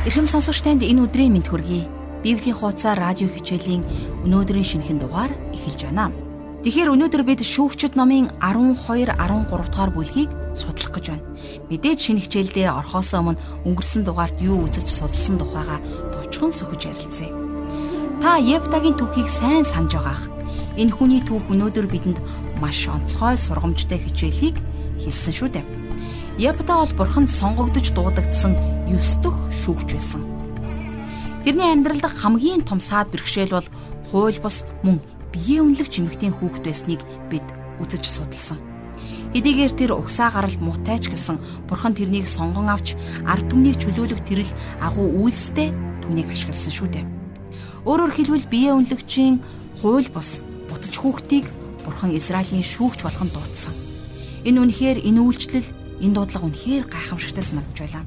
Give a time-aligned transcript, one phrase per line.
[0.00, 1.84] Ирхэм сонсогч танд энэ өдрийн мэд хүргэе.
[2.24, 3.84] Библийн хуудасаар радио хичээлийн
[4.24, 6.08] өнөөдрийн шинэхэн дугаар эхэлж байна.
[6.64, 11.28] Тэгэхээр өнөөдөр бид шүүгчд номын 12 13 дугаар бүлгийг судлах гэж байна.
[11.68, 13.36] Мэдээж шинэ хичээлдээ орхоос өмнө
[13.68, 15.84] өнгөрсөн дугаард юу үзэж судалсан тухайга
[16.16, 17.28] товчхон сөхөж ярилцъя.
[18.24, 20.32] Та Ептагийн түүхийг сайн санаж байгаах.
[20.80, 22.24] Энэ хүний түүх өнөөдөр бидэнд
[22.56, 24.56] маш онцгой сургамжтай хичээлийг
[25.04, 25.79] хэлсэн шүү дээ.
[26.40, 28.56] Епта бол бурханд сонгогдож дуудагдсан
[28.88, 30.24] 9 дэх шүүгч байсан.
[31.44, 33.68] Тэрний амьдрал дахь хамгийн том саад бэрхшээл бол
[34.08, 35.04] хууль бус мөн
[35.36, 37.44] биеэ үнэлэх жимхтийн хүүхэд байсныг бид
[37.76, 38.56] үзэж судалсан.
[39.36, 41.36] Хэдийгээр тэр угсаа гаралд мутайч гэсэн
[41.68, 42.96] бурхан тэрнийг сонгон авч
[43.28, 44.48] ард түмнийг чөлөөлөх тэрл
[44.80, 45.76] агуу үйлстэй
[46.08, 47.04] түүнийг ашигласан шүү дээ.
[47.84, 49.44] Өөрөөр хэлбэл биеэ үнэлэгчийн
[49.84, 50.40] хууль бус
[50.72, 51.44] бутж хүүхдийг
[51.84, 53.76] бурхан Израилийн шүүгч болгон дуудсан.
[54.48, 55.68] Энэ үнэхээр энэ үйлчлэл
[56.00, 58.04] энэ дуудлага үнэхээр гайхамшигтай санагдж байлаа.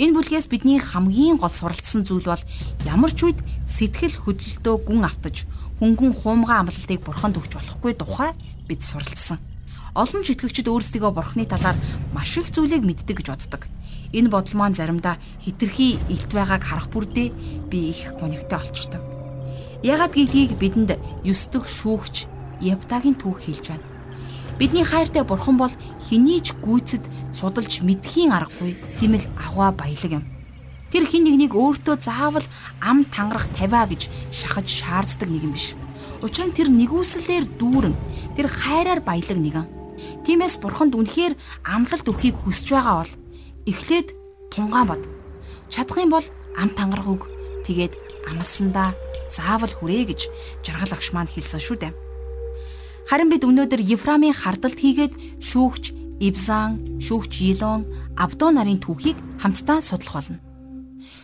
[0.00, 2.42] Энэ бүлгээс бидний хамгийн гол суралцсан зүйл бол
[2.82, 3.38] ямар ч үед
[3.68, 5.46] сэтгэл хөдлөлтөө гүн автаж
[5.78, 8.34] хөнгөн хуумган амлалтыг бурханд өгч болохгүй тухай
[8.66, 9.38] бид суралцсан.
[9.94, 11.78] Олон ч итгэгчид өөрсдийгөө бурхны талаар
[12.10, 13.62] маш их зүйлийг мэддэг гэж боддог.
[14.10, 17.30] Энэ бодол маань заримдаа хитрхи илт байгааг харах бүрдээ
[17.70, 19.02] би их гонигтай олчдаг.
[19.86, 22.26] Ягаад гэдгийг бидэнд 9 дэх шүүгч
[22.58, 23.93] Ябтагийн түүх хэлж байна.
[24.58, 27.02] Бидний хайртай бурхан бол хэний ч гүйцэд
[27.34, 30.24] судалж мэдхийн аргагүй тийм л аваа баялаг юм.
[30.94, 32.46] Тэр хин нэгнийг өөртөө заавал
[32.78, 35.74] ам тангарах тавиа гэж шахаж шаарддаг нэг юм биш.
[36.22, 37.96] Учир нь тэр нэгүслэлээр дүүрэн
[38.38, 39.66] тэр хайраар баялаг нэгэн.
[40.22, 41.34] Тиймээс бурханд үнэхээр
[41.66, 43.12] амлалт өгөхийг хүсэж байгаа бол
[43.66, 44.08] эхлээд
[44.54, 45.02] тунгаан бод.
[45.66, 47.22] Чадах юм бол ам тангарах үг.
[47.66, 47.98] Тэгээд
[48.30, 48.94] амлсандаа
[49.34, 50.30] заавал хүрээ гэж
[50.62, 52.03] жаргал агш маань хэлсэн шүү дээ.
[53.04, 55.92] Харин бид өнөөдөр Ефрамын хардалт хийгээд шүүгч
[56.24, 57.84] Ибзан, шүүгч Илон,
[58.16, 60.38] Абдо нарын түүхийг хамтдаа судлах болно.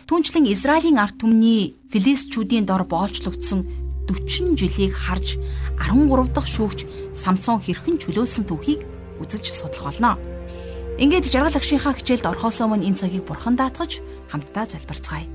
[0.05, 3.65] Түүнчлэн Израилийн ард түмний Филистчүүдийн дор боолчлогдсон
[4.05, 5.39] 40 жилийг харж
[5.79, 6.85] 13 дахь шүүгч
[7.17, 8.85] Самсон хэрхэн чөлөөлсөн түүхийг
[9.23, 10.19] үзэж судлах болно.
[11.01, 15.25] Ингээд жаргал агшийнхаа хичээлд орхосоо мөн энэ цагийг бурхан даатгаж хамтдаа залбирцгаая.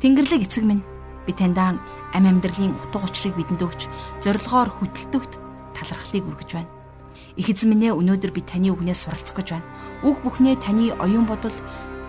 [0.00, 0.86] Тэнгэрлэг эцэг минь
[1.26, 1.76] би таньдаа
[2.14, 3.90] ам амьдралын утга учирыг бидэнд өгч
[4.22, 5.41] зорилгоор хөтөлтөгт
[5.76, 6.70] талархлыг өргөж байна.
[7.36, 9.68] Их эзэн минь ээ өнөөдөр би таны үгнээс суралцах гэж байна.
[10.04, 11.54] Үг бүхнээ таны оюун бодол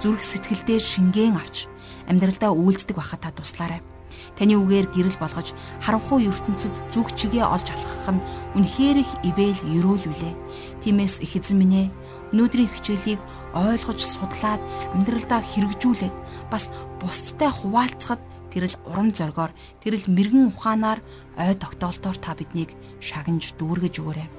[0.04, 1.72] зүрх сэтгэлдээ шингэн авч
[2.12, 3.80] амьдралдаа үйлддэг байхад та туслаарай.
[4.36, 8.24] Таны үгээр гэрэл болгож харанхуй ертөнцид зүг чигээ олж алхах нь
[8.58, 10.34] үнэхээр их ивэл өрөөлвүлээ.
[10.82, 11.88] Тиймээс их эзэн минь ээ
[12.34, 13.22] өнөөдрийн хичээлийг
[13.54, 14.62] ойлгож судлаад
[14.98, 16.16] амьдралдаа хэрэгжүүлээд
[16.50, 18.22] бас бусдтай хуваалцахад
[18.54, 21.02] тэрл урам зоригоор тэрл мэрэгэн ухаанаар
[21.42, 22.70] ой тогтоолтоор та биднийг
[23.02, 24.30] шагнаж дүүргэж өгөөрэй.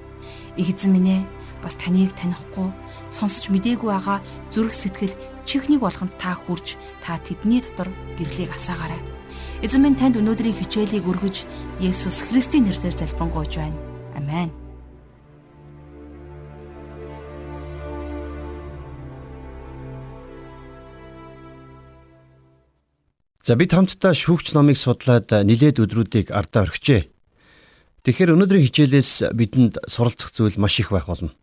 [0.56, 1.22] Их эзэн минь ээ
[1.60, 2.70] бас таныг танихгүй
[3.10, 4.18] сонсож мдээгүй байгаа
[4.54, 9.02] зүрх сэтгэл чихнийг болгонд та хүрч та тэдний дотор гэрлийг асаагаарай.
[9.66, 11.44] Эзэн минь танд өнөөдрийн хичээлийг өргөж
[11.82, 13.78] Есүс Христийн нэрээр залбирanгуйж байна.
[14.16, 14.63] Амен.
[23.44, 27.12] За бид хамтдаа шүүгч номыг судлаад нилээд өдрүүдийг ардаа орхижээ.
[28.08, 31.36] Тэгэхээр өнөөдрийн хичээлээс бидэнд суралцах зүйл маш их байх болно.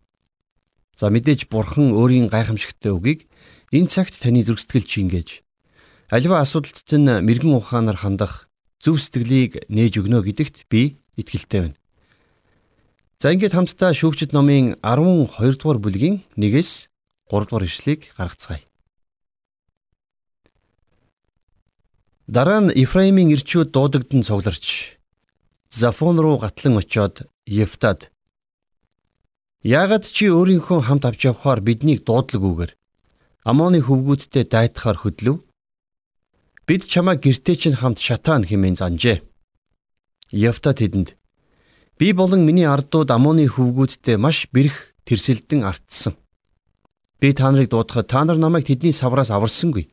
[0.98, 3.30] За мэдээж бурхан өөрийн гайхамшигттай үгийг
[3.70, 5.46] энэ цагт таны зүрхсэтгэл чингээж
[6.12, 8.50] аливаа асуудалд тань мэрэгэн ухаанаар хандах
[8.84, 11.78] зөв сэтгэлийг нээж өгнө гэдэгт би итгэлтэй байна.
[13.22, 16.90] За ингээд хамтдаа шүүгчд номын 12 дугаар бүлгийн 1-ээс
[17.30, 18.71] 3 дугаар ишлэгийг гаргацгаая.
[22.32, 24.96] Дараа нь Ефраимын ирчүүд дуудагдан цугларч
[25.68, 28.08] Зафон руу гатлан очиод Ефтад
[29.68, 32.72] Яагад чи өөрийнхөө хамт авч явхаар биднийг дуудлаггүйгээр
[33.44, 35.44] Амоны хөвгүүдтэй дайтахаар хөдлөв.
[36.64, 39.20] Бид чамаа гэртээ чинь хамт шатаан хэмээн занжээ.
[40.32, 41.20] Ефта тэдэнд
[42.00, 46.16] Би болон миний ардууд Амоны хөвгүүдтэй маш бэрх тэрсэлдэн артсан.
[47.20, 49.92] Би та нарыг дуудахад та нар намайг тэдний савраас аварсангүй.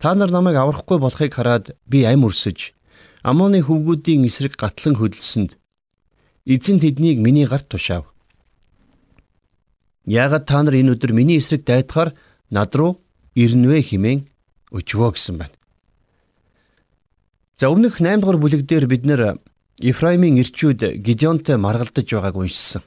[0.00, 2.72] Та нар намайг аврахгүй болохыг хараад би ам өрсөж
[3.20, 5.60] Амоны хөвгүүдийн эсрэг гатлан хөдөлсөнд
[6.48, 8.08] эзэн тэднийг миний гарт тушаав.
[10.08, 12.16] Яагаад та нар энэ өдөр миний эсрэг дайдахаар
[12.48, 12.96] над руу
[13.36, 14.24] ирнэ хэмээн
[14.72, 15.56] өчвөө гэсэн байна.
[17.60, 19.36] За өмнөх 8 дугаар бүлэг дээр бид нэр
[19.84, 22.80] Ефраимын ирчүүд Гидеонтой маргалдаж байгааг уншсан.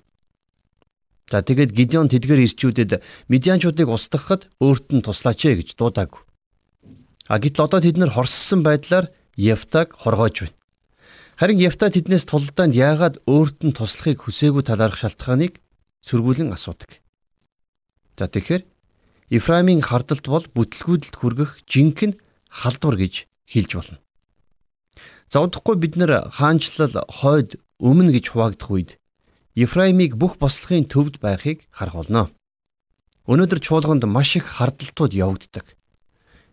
[1.29, 6.25] За тэгээд Гидеон тэдгэр ирчүүдэд Медианчуудыг устгахад өөрт нь туслаач ээ гэж дуудааг.
[7.27, 9.07] А гэтэл одоо тэд нар хорссон байдлаар
[9.39, 10.57] Евтаг хоргоож байна.
[11.39, 15.63] Харин Евта тэднээс тулдаанд яагаад өөрт нь туслахыг хүсээгүй талаарх шалтгааныг
[16.03, 16.99] сөргүүлэн асуудаг.
[18.19, 18.63] За тэгэхээр
[19.33, 22.19] Ефраимийн хардалт бол бүтлгүүдэлд хүргэх жинхэнэ
[22.51, 23.97] халдвар гэж хэлж болно.
[25.31, 28.91] За удахгүй бид нар хаанчлал хойд өмнө гэж хуваагдах үед
[29.57, 32.29] Ефраимыг бүх бослохын төвд байхыг харах болно.
[33.25, 35.73] Өнөөдөр чуулганд маш их хардалтууд явагддаг.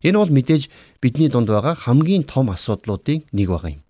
[0.03, 0.71] Энэ бол мэдээж
[1.03, 3.83] бидний дунд байгаа хамгийн том асуудлуудын нэг байгаа юм.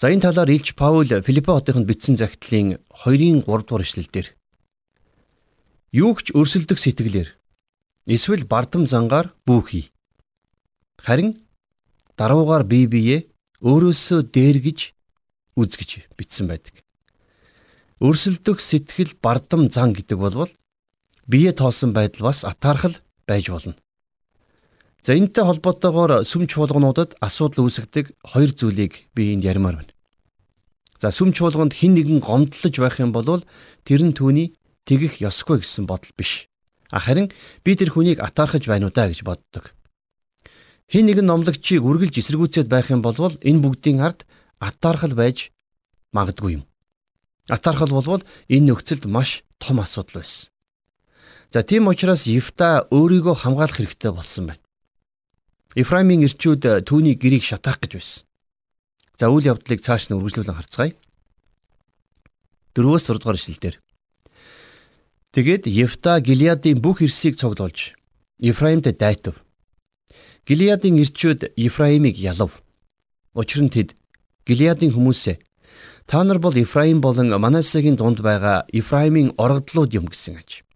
[0.00, 4.26] За энэ талаар Илч Паул Филиппо хотынд бичсэн захидлын 2-ын 3 дугаар эшлэлдэр
[5.92, 7.28] юугч өрсөлдөх сэтгэлээр
[8.06, 9.90] эсвэл бардам зангаар бүүхий.
[11.02, 11.42] Харин
[12.16, 13.16] даруугаар бие бие
[13.60, 14.80] өөрөөсөө дээргэж
[15.58, 16.80] үзгэж бичсэн байдаг.
[18.00, 20.48] Өрсөлдөх сэтгэл бардам зан гэдэг бол
[21.26, 23.74] бие тоосон байдал бас атаархал байж болно.
[25.00, 29.92] За энэтэй холбоотойгоор сүм чуулгануудад асуудал үүсгдэг хоёр зүйлийг би энд ярмаар байна.
[31.00, 33.40] За сүм чуулганд хэн нэгэн гомдлож байх юм бол
[33.88, 36.52] тэр нь түүний тэгэх ёсгүй гэсэн бодол биш.
[36.92, 37.32] Харин
[37.64, 39.72] би тэр хүнийг атаархаж байна уу да гэж боддог.
[40.92, 44.28] Хэн нэгэн номлогчийг үргэлж эсэргүүцээд байх юм бол энэ бүгдийн ард
[44.60, 45.48] атаархал байж
[46.12, 46.64] магадгүй юм.
[47.48, 50.52] Атаархал болвол энэ нөхцөлд маш том асуудал байсан.
[51.48, 54.62] За тийм учраас Евта өөрийгөө хамгаалах хэрэгтэй болсон байна.
[55.78, 58.26] Ефраимийн ирчүүд э, түүний гэрийг шатаах гэж байсан.
[59.14, 60.98] За үйл явдлыг цааш нь үргэлжлүүлэн харцгаая.
[62.74, 63.76] 4-өөс 6 дугаар ишлэлдэр.
[65.30, 67.94] Тэгээд Евта Гилиадын бүх эрсийг цогдолж
[68.42, 69.38] Ефраимд дайтав.
[70.42, 72.58] Гилиадын ирчүүд Ефраимыг ялав.
[73.38, 73.94] Учир нь тэд
[74.42, 75.38] Гилиадын хүмүүсээ
[76.10, 80.66] та нар бол Ефраим болон Манасегийн дунд байгаа Ефраимийн оргодлууд юм гэсэн аж.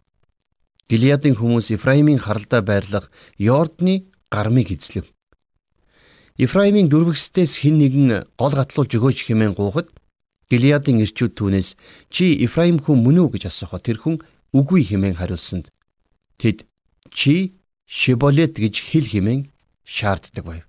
[0.86, 3.10] Гилиадын хүмүүс Ефраимийн харалдаа байрлах
[3.42, 5.06] Йордны гармыг эзлэв.
[6.34, 9.88] Ефраимийн дөрвөгсдөөс хэн нэгэн гол гатлуулж өгөөч хэмээн гуйхад
[10.50, 11.68] Гилиадын ирчүүд түүнээс
[12.10, 14.18] чи Ефраим хүн мөн үү гэж асуухад тэр хүн
[14.50, 15.70] үгүй хэмээн хариулсанд
[16.42, 16.66] тэд
[17.14, 17.54] чи
[17.86, 19.42] Шиболет гэж хэл хэмээн
[19.86, 20.64] шаарддаг байв.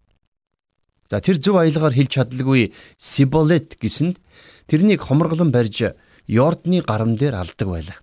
[1.10, 4.22] За тэр зөв аялгаар хэлж чадлагүй Сиболет гэсэнд
[4.70, 5.98] тэрнийг хоморглон барьж
[6.28, 7.98] Йордны гарам дээр алдаг байлаа.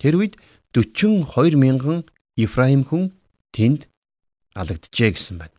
[0.00, 0.34] Тэр үед
[0.72, 2.04] 42 мянган
[2.36, 3.16] Ефраим хүн
[3.52, 3.88] тэнд
[4.56, 5.56] алэгджээ гэсэн байна.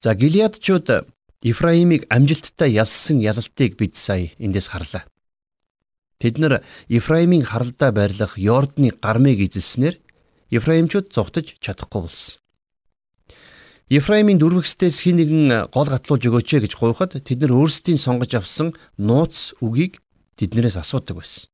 [0.00, 1.12] За Гилиадчууд
[1.44, 5.04] Ефраимыг амжилттай ялсан ялалтыг бид сая эндээс харлаа.
[6.18, 10.00] Тэд нар Ефраимын харалдаа байрлах Йордны гармыг эзэлснээр
[10.50, 12.40] Ефраимчууд зогтож чадахгүй болсон.
[13.92, 19.52] Ефраимын дөрвөгсдөөс хин нэгэн гол гатлуулж өгөөч гэж гуйхад тэд нар өөрсдийн сонгож авсан нууц
[19.60, 20.00] үгийг
[20.40, 21.52] тэднэрээс асуудаг байсан.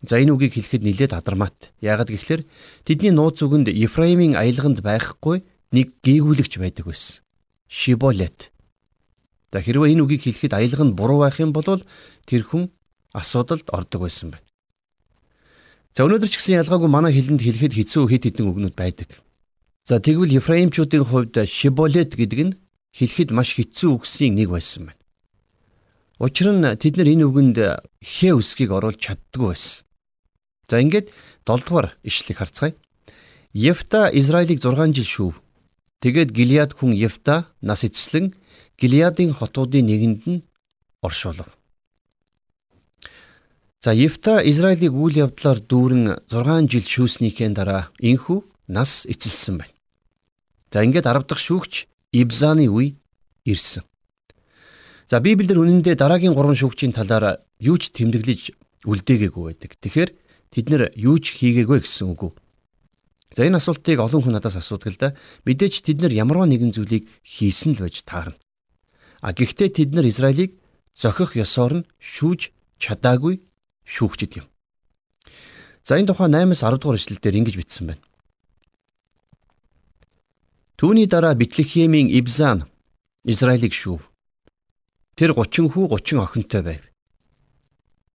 [0.00, 1.76] За энэ үгийг хэлэхэд нилээд адармат.
[1.84, 2.48] Яагад гэвэл
[2.88, 5.44] тэдний нууц үгэнд Ефраимийн аялганд байхгүй
[5.76, 7.20] нэг гээгүүлэгч байдаг байсан.
[7.68, 8.48] Шиболет.
[9.52, 11.84] За хэрвээ энэ үгийг хэлэхэд аялга нь буруу байх юм бол
[12.24, 12.72] тэр хүн
[13.12, 14.46] асуудалд ордог байсан байна.
[15.92, 19.20] За өнөөдөр ч гэсэн ялгаагүй манай хэлэнд хэлэхэд хэцүү хэд хэдэн үгнүүд байдаг.
[19.84, 22.56] За тэгвэл Ефраимчүүдийн хувьд Шиболет гэдэг нь
[22.94, 25.02] хэлэхэд маш хэцүү үгсийн нэг байсан байна.
[26.22, 27.58] Учир нь тэд нар энэ үгэнд
[27.98, 29.89] хэ үсгийг оруулж чаддгүй байсан.
[30.70, 31.10] За ингээд
[31.42, 32.78] 7 дугаар ишлэг харцгаая.
[33.52, 35.34] Ефта Израилийг 6 жил шүүв.
[35.98, 38.30] Тэгээд Гилиад хүн Ефта нас эцэслэн
[38.78, 40.44] Гилиадын хотуудын нэгэнд нь
[41.02, 41.50] оршуулв.
[43.82, 49.74] За Ефта Израилийг үйл явдлаар дүүрэн 6 жил шүүснийхээ дараа инхүү нас эцэлсэн байна.
[50.70, 52.94] За ингээд 10 дахь шүүгч Ибзаны үе
[53.42, 53.82] ирсэн.
[55.10, 58.54] За Библиэр үнэндээ дараагийн 3 шүүгчийн талаар юу ч тэмдэглэж
[58.86, 59.74] үлдээгээгүй байдаг.
[59.82, 60.10] Тэгэхээр
[60.50, 62.32] Тэд нэр юу ч хийгээгүй гэсэн үг үү?
[63.38, 65.08] За энэ асуултыг олон хүн надаас асуудаг л да.
[65.46, 68.34] Мэдээж тэд нар ямарваа нэгэн зүйлийг хийсэн л байж таарна.
[69.22, 70.58] А гэхдээ тэд нар Израилийг
[70.98, 72.50] зохих ёсоор нь шүүж
[72.82, 73.46] чадаагүй
[73.86, 74.46] шүүгчд юм.
[75.86, 78.02] За энэ тухай 8-аас 10 дугаар эшлэлдэр ингэж бичсэн байна.
[80.74, 82.66] Түүний дараа Битлехемийн Ибзан
[83.22, 84.02] Израилийг шүүв.
[85.14, 86.89] Тэр 30 хүү 30 охинтой байв.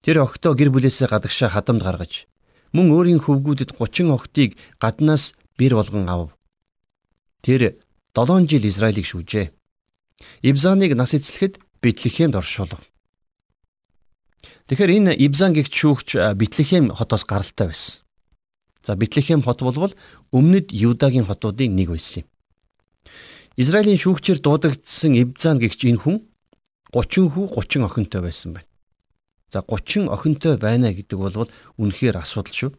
[0.05, 2.29] Тэр охтоо гэр бүлээсээ гадагшаа хадамд гаргаж
[2.77, 6.37] мөн өөрийн хөвгүүдэд 30 охтыг гаднаас бэр болгон ав.
[7.41, 7.81] Тэр
[8.13, 9.49] 7 жил Израилийг шүүжээ.
[10.45, 12.85] Ибзаныг нас эцлэхэд Битлехемд оршуулв.
[14.69, 18.05] Тэгэхээр энэ Ибзан гихт шүүгч Битлехем хотоос гаралтай байсан.
[18.85, 19.97] За Битлехем хот болвол
[20.37, 22.29] өмнөд Юдагийн хотуудын нэг байсан юм.
[23.57, 26.17] Израилийн шүүгчээр дуудагдсан Ибзан гихч энэ хүн
[26.93, 28.74] 30 хүү 30 охинтой байсан байна.
[29.55, 31.47] За 30 охинтой байна гэдэг бол
[31.79, 32.71] үнэхээр асуудал шүү.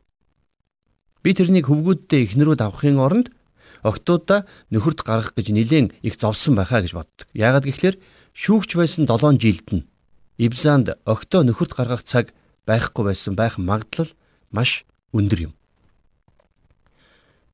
[1.24, 3.32] Би тэрнийг хөвгүүддээ ихнэрүүд авахын оронд
[3.80, 4.44] октоудаа
[4.76, 7.32] нөхөрт гаргах гэж нилээн их зовсон байхаа гэж боддог.
[7.32, 7.96] Яагаад гэвэл
[8.36, 9.88] шүүгч байсан 7 жилд нь
[10.36, 12.36] Ибсанд октоо нөхөрт гаргах цаг
[12.68, 14.12] байхгүй байсан байх магадлал
[14.52, 14.84] маш
[15.16, 15.54] өндөр юм.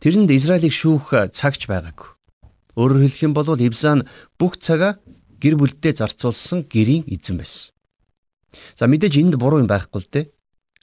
[0.01, 2.09] Тэрэнд Израилийг шүүх цагч байгаагүй.
[2.73, 4.09] Өөрөөр хэлэх юм бол Ибзан
[4.41, 4.97] бүх цагаа
[5.37, 7.69] гэр бүлдээ зарцуулсан гэрийн эзэн байсан.
[8.75, 10.25] За мэдээж энд буруу юм байхгүй л дээ.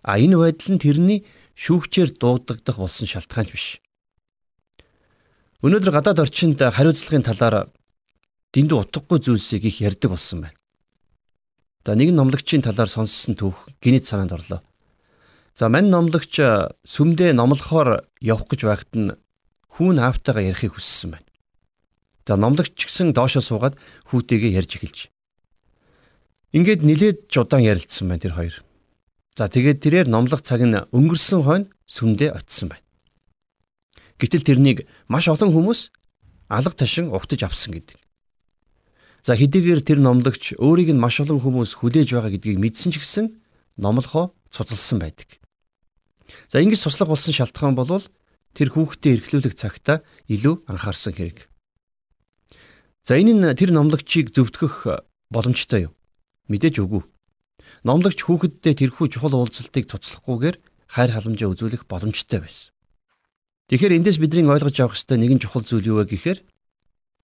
[0.03, 1.19] А энэ байдал нь тэрний
[1.59, 3.67] шүүгчээр дуудагдах болсон шалтгаанч биш.
[5.61, 7.67] Өнөөдөр гадаад орчинд хариуцлагын талаар
[8.55, 10.59] дэндүү утгагүй зүйлсийг их ярьдаг болсон байна.
[11.85, 14.61] За нэг номлогчийн талаар сонссон түүх гинэт санаанд орлоо.
[15.59, 16.39] За мань номлогч
[16.87, 19.17] сүмдээ номлохоор явах гэж байхад нь
[19.75, 21.29] хүүн аавтайгаа ярихыг хүссэн байна.
[22.29, 23.75] За номлогч ч гэсэн доошоо суугаад
[24.13, 24.99] хүүтэйгээ ярьж эхэлж.
[26.57, 28.55] Ингээд нилээд ч удаан ярилцсан байна тэр хоёр.
[29.37, 32.87] За тэгээд тэрээр номлох цаг нь өнгөрсөн хойно сүмдээ очисон байна.
[34.17, 34.79] Гэтэл тэрнийг
[35.13, 35.93] маш олон хүмүүс
[36.49, 38.01] алга ташин угтаж авсан гэдэг.
[39.21, 43.37] За хэдийгээр тэр номлогч өөрийг нь маш олон хүмүүс хүлээж байгаа гэдгийг мэдсэн ч гэсэн
[43.77, 45.37] номлохоо цуцалсан байдаг.
[46.49, 48.01] За ингэж суслах болсон шалтгаан бол
[48.57, 50.01] тэр хүүхдээ эрхлүүлэх цагта
[50.33, 51.45] илүү анхаарсан хэрэг.
[53.05, 54.89] За энэ нь тэр номлогчийг зөвтгөх
[55.29, 55.98] боломжтой юу?
[56.49, 57.05] Мэдээж үгүй.
[57.85, 60.57] Номлогч хүүхэддээ тэрхүү чухал уулзалтыг цуцлахгүйгээр
[60.89, 62.73] хайр халамжаа үзүүлэх боломжтой байсан.
[63.69, 66.41] Тэгэхээр эндээс бидний ойлгож авах ёстой нэгэн чухал зүйл юу вэ гэхээр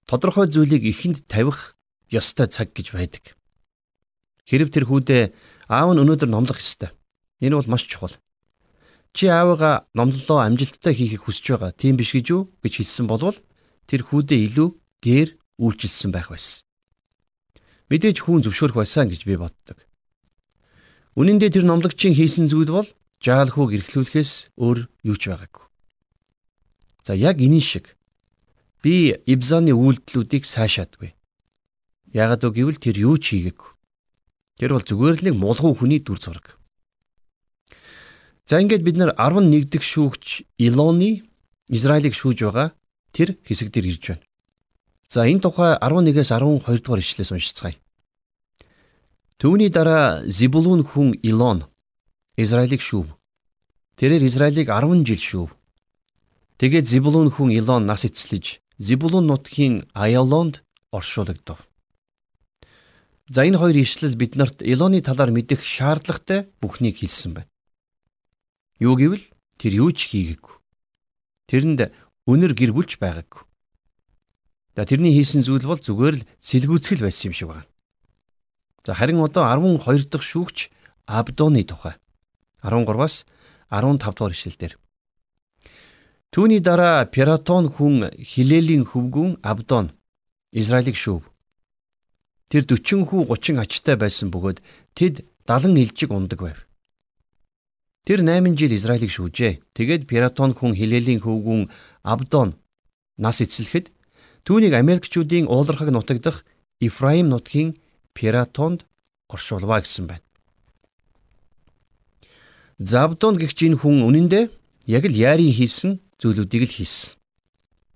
[0.04, 1.72] тодорхой зүйлийг ихэнд тавих
[2.12, 3.32] ёстой цаг гэж байдаг.
[4.44, 5.32] Хэрв тэр хүүдээ
[5.72, 6.92] аав нь өнөөдөр номлох ёстой.
[7.40, 8.12] Энэ бол маш чухал.
[9.16, 11.72] Чи аавыгаа номлолоо амжилттай хийхийг хүсэж байгаа.
[11.72, 13.38] Тийм биш гэж юу гэж хэлсэн болвол
[13.88, 14.68] тэр хүүдээ илүү
[15.00, 15.30] гээр
[15.64, 16.63] үйлчилсэн байх байсан.
[17.92, 19.78] Мэдээж хүн зөвшөөрөх байсан гэж би боддог.
[21.14, 22.88] Үнэн дээр тэр номлогчийн хийсэн зүйл бол
[23.20, 25.64] жаал хүүг эрхлүүлэхээс өөр юу ч байгаагүй.
[27.04, 27.94] За яг энэ шиг
[28.82, 31.12] би Ибзаны үйлдэлүүдийг сайшаадгүй.
[32.16, 33.70] Ягаад гэвэл тэр юу ч хийгээгүй.
[34.58, 36.56] Тэр бол зүгээр л нэг мулгуу хүний дүр зураг.
[38.48, 41.24] За ингээд бид нар 11 дэх шүүгч Илоны
[41.68, 42.76] Израилийг шүүж байгаа
[43.12, 44.24] тэр хэсэг дээр ирж байна.
[45.08, 47.76] За энэ тухай 11-ээс 12 дугаар ишлээс уншицгаая.
[49.38, 51.68] Түүний дараа Зибулун хүн Илон
[52.36, 53.06] Израилийг шүүв.
[53.98, 55.50] Тэрээр Израилийг 10 жил шүүв.
[56.58, 61.62] Тэгээд Зибулун хүн Илон нас эцэлж Зибулун нутгийн Аялонд оршуулгадав.
[63.28, 67.50] За энэ хоёр ишлэл биднэрт Илоны талаар мэдэх шаардлагатай бүхнийг хэлсэн байна.
[68.78, 69.24] Юу гэвэл
[69.56, 70.54] тэр юу ч хийгээгүй.
[71.48, 71.80] Тэрэнд
[72.26, 73.42] өнөр гэр бүлч байгаагүй.
[74.76, 77.70] За тэрний хийсэн зүйл бол зүгээр л сэлгүүцгэл байсан юм шиг байна.
[78.82, 80.74] За харин одоо 12 дахь шүүгч
[81.06, 81.94] Абдоны тухай
[82.66, 83.22] 13-аас
[83.70, 84.74] 15 дугаар ишлэлдэр.
[86.34, 89.94] Түүний дараа Пиратон хүн Хилелийн хөвгүүн Абдон
[90.50, 91.22] Израилийг шүүв.
[92.50, 94.58] Тэр 40 хүү 30 ачтай байсан бөгөөд
[94.98, 96.58] тэд 70 илжиг ундаг байв.
[98.02, 99.62] Тэр 8 жил Израилийг шүүжээ.
[99.78, 101.70] Тэгээд Пиратон хүн Хилелийн хөвгүүн
[102.02, 102.58] Абдон
[103.14, 103.93] нас эцэлэхэд
[104.44, 106.44] Түүнийг Америкчүүдийн уулархаг нутагдах
[106.80, 107.80] Ифраим нутгийн
[108.12, 108.84] Пиратонд
[109.32, 110.24] оршуулваа гэсэн байна.
[112.78, 114.44] Забдон гихч энэ хүн үнэндээ
[114.92, 117.16] яг л яарийн хийсэн зүйлүүдийг л хийсэн.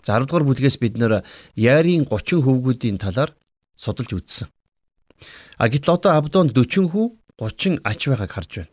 [0.01, 1.21] За 10 дугаар бүлгээс бид нэр
[1.53, 3.37] яарийн 30 хөвгүүдийн талаар
[3.77, 4.49] судалж үзсэн.
[5.61, 8.73] А гэтэл одоо Абдонд 40 хүү 30 ач байгааг харж байна.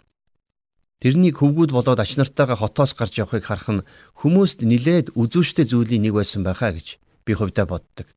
[1.04, 3.86] Тэрний хөвгүүд болоод ач нартайгаа хотоос гарч явахыг харах нь
[4.24, 8.08] хүмүүст нилээд үзүүштэй зүйлийн нэг байсан байхаа гэж би хувьдаа боддог.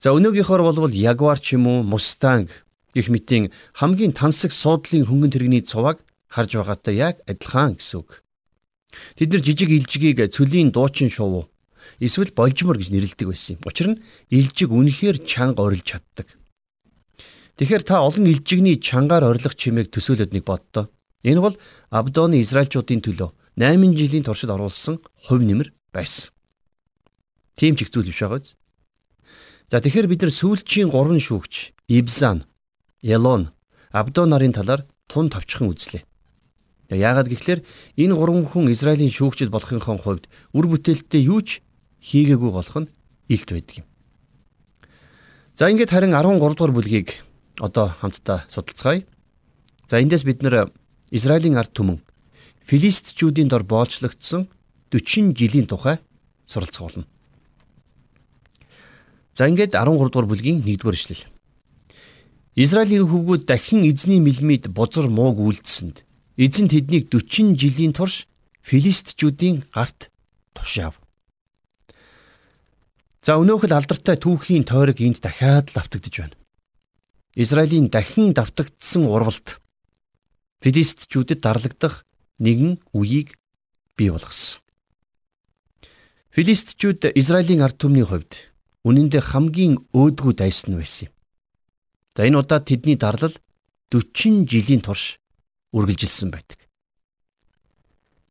[0.00, 2.48] За өнөөгийнхөр болвол Jaguar ч юм уу Mustang
[2.94, 6.00] гэх мэтийн хамгийн тансаг суудлын хөнгөн тэрэгний цуваг
[6.32, 8.24] харж байгаатай яг адилхан гэсэн үг.
[9.16, 11.50] Тэд нар жижиг илжгийг цөлийн дуучин шувуу
[12.00, 13.60] эсвэл болжмор гэж нэрлэдэг байсан юм.
[13.66, 16.28] Учир нь илжиг үнэхээр чанга орилж чаддаг.
[17.58, 20.86] Тэгэхээр та олон илжигний чангаар орилох чимээг төсөөлөд нэг боддоо.
[21.26, 21.56] Энэ бол
[21.90, 26.30] Абдоны Израильчуудын төлөө 8 жилийн туршид оруулсан хувь нэмэр байсан.
[27.58, 28.54] Тийм ч их зүйл биш байгааз.
[29.66, 32.46] За тэгэхээр бид нар сүүлчийн 3 шүүгч Ибзан,
[33.02, 33.50] Ялон,
[33.90, 36.06] Абдо нарын талаар тун товчхон үзлээ.
[36.88, 37.66] Яагаад гэвэл
[37.98, 40.24] энэ гурван хүн Израилийн шүүгчд болохынхон хувьд
[40.56, 41.60] үр бүтээлтэй юу ч
[42.00, 42.88] хийгээгүй болох нь
[43.28, 43.86] илт байдаг юм.
[45.58, 47.20] За ингээд харин 13 дугаар бүлгийг
[47.60, 49.02] одоо хамтдаа судалцгаая.
[49.90, 50.70] За эндээс бид нэр
[51.10, 52.00] Израилийн ард түмэн
[52.64, 54.48] Филистичүүдийн дор боолчлогдсон
[54.88, 55.98] 40 жилийн тухай
[56.46, 57.04] суралцах болно.
[59.38, 61.30] За ингээд 13 дугаар бүлгийн 1 дугаар ишлэл.
[62.58, 66.02] Израилийн хөвгүүд дахин эзний мэлмид бузар мууг үйлдсэнд
[66.34, 68.26] эзэн тэднийг 40 жилийн турш
[68.66, 70.10] филистичүүдийн гарт
[70.58, 70.98] тушаав.
[73.22, 76.34] За өнөөхөл алдартай түүхийн тойрог энд дахиад л автагдж байна.
[77.38, 79.62] Израилийн дахин давтагдсан урвалт
[80.66, 82.02] филистичүүдэд дарлагдах
[82.42, 83.38] нэгэн үеийг
[83.94, 84.58] бий болгосон.
[86.34, 88.47] Филистичүүд Израилийн ард түмний хувьд
[88.88, 91.14] үнэн дээр хамгийн өөдгүү дайсан байсан юм.
[92.16, 93.36] За энэ удаад тэдний дарлал
[93.92, 95.20] 40 жилийн турш
[95.76, 96.58] үргэлжилсэн байдаг.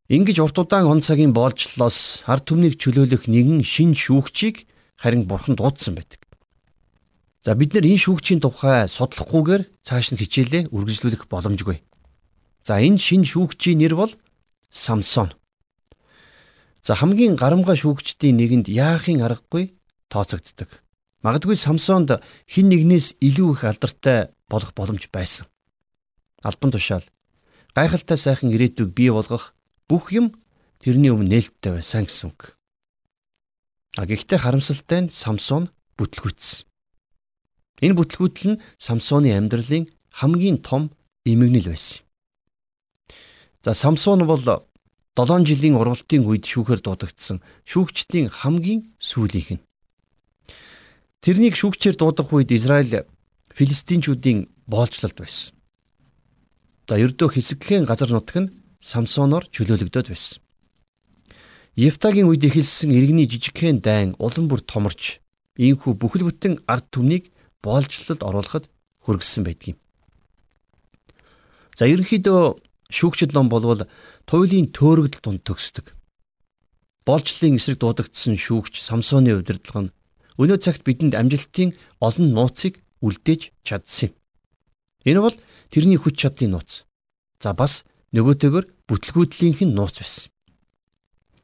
[0.09, 4.65] Ингиж урт удаан он цагийн боолжлоос ард түмнийг чөлөөлөх нэгэн шин шүүгчийг
[4.97, 6.25] харин бурхан дуудсан байдаг.
[7.45, 11.83] За бид нар энэ шүүгчийн тухай судлахгүйгээр цааш нь хичээлээ үргэлжлүүлэх боломжгүй.
[12.65, 14.11] За энэ шин шүүгчийн нэр бол
[14.71, 15.31] Самсон.
[16.81, 19.76] За хамгийн гарамгай шүүгчдийн нэгэнд яахын аргагүй
[20.09, 20.69] тооцогддог.
[21.25, 25.47] Магадгүй Самсонд хин нэгнээс илүү их алдартай болох боломж байсан.
[26.43, 27.05] Албан тушаал
[27.75, 29.53] гайхалтай сайхан ирээдүйг бий болгох
[29.89, 30.33] бүх юм
[30.79, 32.57] тэрний өмнө нээлттэй байсан гэсэн үг.
[33.97, 36.65] А гэхдээ харамсалтай нь Самсон бүтлгүйтсэн.
[37.81, 40.93] Энэ бүтлгүүтэл нь Самсоны амьдралын хамгийн том
[41.25, 42.05] эмгэнэл байсан.
[43.65, 44.41] За Самсон бол
[45.17, 49.66] 7 жилийн ургалтын үед шүүхээр дуудагдсан шүүгчдийн хамгийн сүүлийнх нь.
[51.21, 53.05] Тэрнийг шүүгчээр дуудах үед Израиль
[53.57, 55.57] филистинчүүдийн боолчлолд байсан.
[56.87, 60.39] За ердөө хэсэгхэн газар нутг нь Самсоноор чөлөөлөгдөд байсан.
[61.77, 65.17] Ефтагийн үед эхэлсэн иргэний жижигхэн дайн улам бүр томорч
[65.57, 67.33] ийхүү бүхэл бүтэн ард түмнийг
[67.65, 68.69] боолчлолд оруулахад
[69.01, 69.77] хүргэсэн байдгийг.
[71.77, 72.61] За ерөнхийдөө
[72.93, 73.85] шүүгчд ном болвол
[74.29, 75.93] туйлын төөрөгдөл дунд төгсдөг.
[77.05, 79.93] Болчлын эсрэг дуудагдсан шүүгч Самсоны удирдлага нь
[80.37, 84.13] өнөө цагт бидэнд амжилтын олон нууцыг үлдээж чадсан юм.
[85.05, 85.35] Энэ бол
[85.69, 86.85] тэрний хүч чадлын нууц.
[87.41, 90.29] За бас нөгөөтэйгөр бүтлгүүдлийнх нь нууц байсан.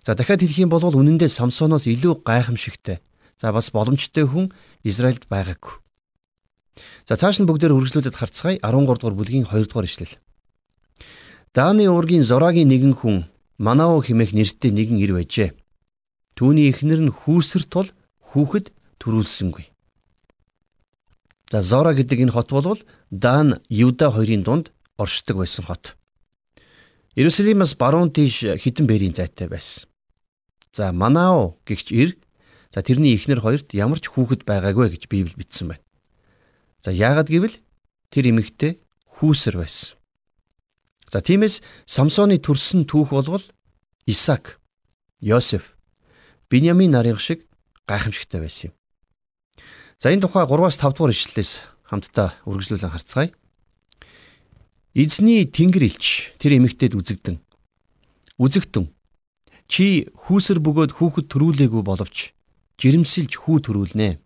[0.06, 3.00] За дахиад хэлэх юм бол үнэндээ Самсоноос илүү гайхамшигтай.
[3.40, 4.52] За бас боломжтой хүн
[4.84, 5.80] Израильд байгаагүй.
[7.08, 10.16] За цааш нь бүгдээр үргэлжлүүлээд харцгаая 13 дугаар бүлгийн 2 дугаар ишлэл.
[11.54, 13.18] Дааны уургийн Зорагийн нэгэн хүн
[13.62, 15.50] Манао хэмээх нэртэй нэгэн ир байжээ.
[16.36, 17.94] Түүний эхнэр нь хүүсэр тул
[18.34, 19.68] хүүхэд төрүүлсэнгүй.
[21.52, 22.80] За Зора гэдэг энэ хот бол
[23.12, 25.94] Дан Юда хоёрын дунд оршдог байсан хот.
[27.13, 29.86] Иерусалимаас баруун тийш хідэн бэрийн зайтай байсан.
[30.74, 32.18] За Манао гэгч ир
[32.74, 35.86] за тэрний эхнэр хоёрт ямар ч хүүхэд байгаагүй гэж Библи бичсэн байна.
[36.82, 37.62] За яагаад гэвэл
[38.10, 38.82] тэр эмэгтэй
[39.22, 40.02] хүүсэр байсан.
[41.13, 43.46] За тиймээс Самсоны төрсөн түүх болвол
[44.10, 44.58] Исаак,
[45.22, 45.78] Йосеф,
[46.50, 47.46] Биньямин нарын шиг
[47.86, 48.76] гайхамшигтай байсан юм.
[50.04, 53.32] За энэ тухай 3-аас 5 дугаар ишлэлээс хамтдаа үргэлжлүүлэн харцгаая.
[54.92, 57.39] Эзний тэнгэр илч тэр эмэгтэйд үзэгдэн.
[58.36, 58.92] Үзэгтэн
[59.72, 62.36] чи хүүсэр бөгөөд хүүхэд төрүүлээгүй боловч
[62.84, 64.20] жирэмсэлж хүү төрүүлнэ.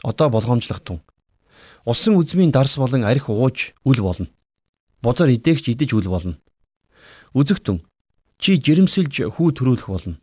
[0.00, 1.04] Одоо болгоомжлох тун.
[1.84, 4.32] Усан үзмийн дарс болон арх ууж үл болно
[5.06, 6.34] бузар идээгч идэж үл болно.
[7.30, 7.78] Үзэгтэн
[8.42, 10.18] чи жирэмсэлж хүү төрүүлэх болно.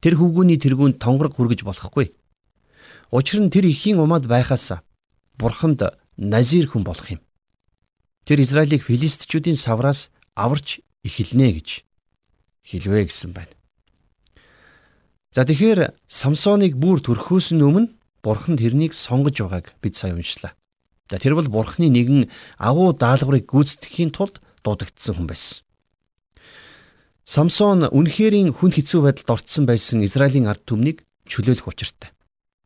[0.00, 2.14] Тэр хүүгүүний тэргүүнд тонгорог хүргэж болохгүй.
[3.12, 4.80] Учир нь тэр ихийн умаад байхаас
[5.36, 5.84] бурханд
[6.16, 7.20] назир хүн болох юм.
[8.24, 11.68] Тэр Израилийг филистичүүдийн савраас аварч эхэлнэ гэж
[12.64, 13.52] хэлвэ гэсэн байна.
[15.36, 17.92] За тэгэхээр Самсоныг бүр төрхөөс нь өмнө
[18.24, 20.56] бурхан тэрнийг сонгож байгааг бид сайн уншлаа.
[21.12, 25.60] За тэр бол бурхны нэгэн агуу даалгаврыг гүйцэтгэхийн тулд дуудагдсан хүн байсан.
[27.28, 32.10] Самсон үнэхэрийн хүн хэцүү байдалд орцсон байсан Израилийн ард түмнийг чөлөөлөх учиртай.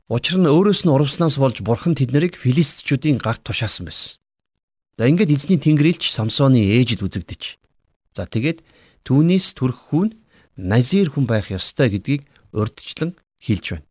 [0.06, 4.22] Учир нь өөрөөс нь урвснаас болж бурхан тэднийг филистичүүдийн гарт тушаасан байсан.
[4.94, 7.58] За ингээд эзний тэнгэрлэгч Самсоны ээжид үзэгдэж.
[8.14, 8.62] За тэгээд
[9.02, 10.14] түүнээс төрөх хүн
[10.54, 12.22] Назир хүн байх ёстой гэдгийг
[12.54, 13.86] урдчлан хэлж байна.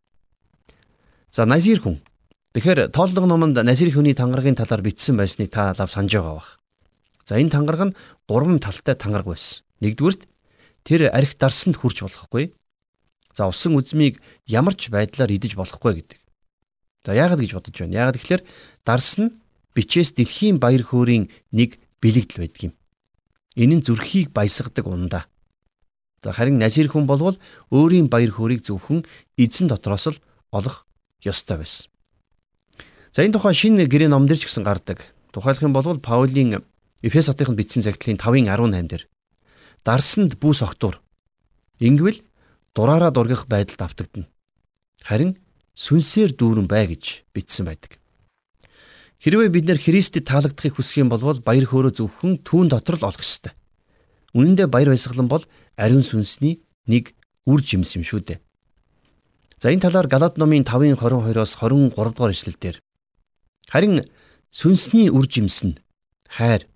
[1.30, 2.00] За Назир хүн
[2.56, 6.50] Тэгэхээр тооллого номонд Назир хүний тангаргийн талаар бичсэн байсныг та лав санаж байгаа бах.
[7.28, 7.96] За энэ тангараг нь
[8.32, 9.68] гурван талтай тангараг байсан.
[9.84, 10.24] Нэгдүгürt
[10.88, 12.56] тэр арх дарсанд хүрч болохгүй.
[13.36, 16.20] За усан үзмийг ямар ч байдлаар идэж болохгүй гэдэг.
[17.04, 18.00] За яагаад гэж бодож байна?
[18.00, 18.42] Яагаад гэхээр
[18.88, 19.36] дарс нь
[19.76, 22.74] бичээс дэлхийн баяр хөөрийн нэг бэлэгдэл байдаг юм.
[23.60, 25.28] Энэ нь зүрхийг баясгадаг ундаа.
[26.24, 27.36] За харин Назир хүн болвол
[27.76, 29.04] өөрийн баяр хөөргийг зөвхөн
[29.36, 30.24] эзэн дотроос л
[30.56, 30.88] олох
[31.20, 31.92] ёстой байсан.
[33.12, 35.04] За энэ тухай шинэ гэрээ номдэр ч гэсэн гардаг.
[35.36, 36.64] Тухайлх юм бол Паулийн
[37.04, 39.04] Эфес хотынд бичсэн загтлын 5:18 дээр
[39.86, 41.04] дарсанд бүс огтур
[41.78, 42.24] ингэвэл
[42.76, 44.28] дураараа дургих байдалд автагдана.
[45.02, 45.40] Харин
[45.74, 47.98] сүнсээр дүүрэн бай гэж бичсэн байдаг.
[49.24, 53.24] Хэрвээ бид нэр Христэд таалагдахыг хүсэх юм бол баяр хөөрөө зөвхөн түүн дотор л олох
[53.24, 53.56] ёстой.
[54.36, 55.48] Үнэн дээр баяр баясгалан бол
[55.80, 57.16] ариун сүнсний нэг
[57.48, 58.40] үр жимс юм шүү дээ.
[59.64, 62.84] За энэ талаар Галаад номын 5:22-оос 23 дугаар ишлэлдэр
[63.72, 64.04] Харин
[64.52, 65.80] сүнсний үр жимс нь
[66.30, 66.68] хайр,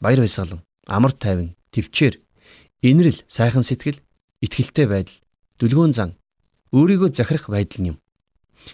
[0.00, 2.20] баяр баясгалан, амар тайван, төвчээр,
[2.82, 4.02] инрэл, сайхан сэтгэл,
[4.44, 5.18] итгэлтэй байдал,
[5.58, 6.10] дүлгөөн зан,
[6.72, 7.96] өөрийгөө захирах байдал юм.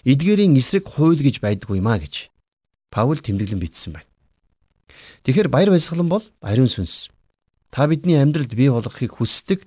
[0.05, 2.29] Эдгээрийн эсрэг хууль гэж байдгүй маа гэж
[2.95, 4.09] Паул тэмдэглэн бичсэн байна.
[5.27, 7.11] Тэгэхээр баяр баясгалан бол ариун сүнс.
[7.75, 9.67] Та бидний амьдралд бий болгохыг хүсдэг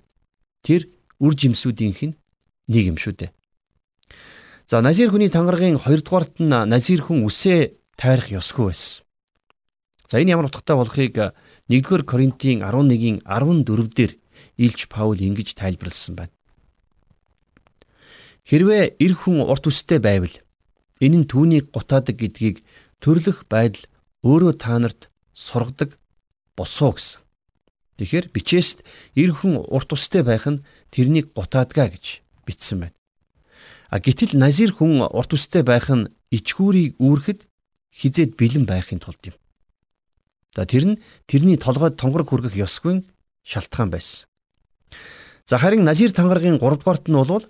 [0.63, 0.87] тэр
[1.19, 2.15] үр жимсүүдийнх нь
[2.71, 3.31] нэг юм шүү дээ.
[4.67, 9.03] За Назир хүний тангаргийн 2 дугаарт нь Назир хүн үсээ тайрах ёсгүй байсан.
[10.07, 11.35] За энэ ямар утгатай болохыг
[11.67, 14.15] 1-р Коринтын 11-ийн 14 дээр
[14.55, 16.36] Илч Паул ингэж тайлбарлсан байна.
[18.47, 20.31] Хэрвээ эр хүн урт үстэй байвал
[21.03, 22.63] энэ нь түүнийг гутаадаг гэдгийг
[23.03, 23.83] төрлөх байдал
[24.23, 25.99] өөрөө та нарт сургадаг
[26.55, 27.27] босоо гэсэн.
[27.99, 28.87] Тэгэхээр бичээст
[29.19, 30.63] эр хүн урт устай байх нь
[30.95, 32.95] тэрнийг гутаадгаа гэж бичсэн байна.
[33.91, 37.43] А гítэл назир хүн урт устай байх нь ичгүүрийг үүрэхэд
[37.91, 39.35] хизээд бэлэн байхын тулд юм.
[40.55, 43.03] За тэр нь тэрний толгойд тонгорог хүргэх ёсгүй
[43.43, 44.31] шалтгаан байсан.
[45.43, 47.45] За харин назир тангаргийн 3 дугаарт нь бол